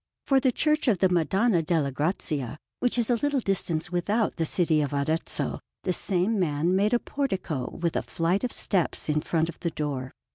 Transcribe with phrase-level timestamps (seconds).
[0.25, 4.47] For the Church of the Madonna delle Grazie, which is a little distance without the
[4.47, 9.21] city of Arezzo, the same man made a portico with a flight of steps in
[9.21, 10.13] front of the door.